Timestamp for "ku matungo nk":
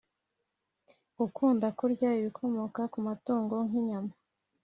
2.93-3.73